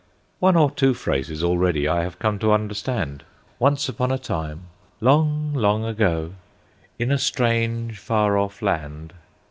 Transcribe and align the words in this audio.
One 0.39 0.55
or 0.55 0.71
two 0.71 0.95
phrases 0.95 1.43
already 1.43 1.87
I 1.87 2.01
have 2.01 2.17
come 2.17 2.39
to 2.39 2.51
understand: 2.53 3.23
"Once 3.59 3.87
upon 3.87 4.11
a 4.11 4.17
time"—"Long, 4.17 5.53
long 5.53 5.85
ago"—"In 5.85 7.11
a 7.11 7.19
strange, 7.19 7.99
far 7.99 8.35
off 8.35 8.63
land." 8.63 9.13